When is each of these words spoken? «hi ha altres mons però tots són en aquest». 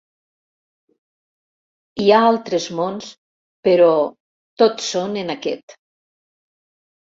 «hi 2.05 2.09
ha 2.15 2.23
altres 2.31 2.67
mons 2.81 3.11
però 3.71 3.93
tots 4.65 4.91
són 4.97 5.23
en 5.27 5.33
aquest». 5.39 5.81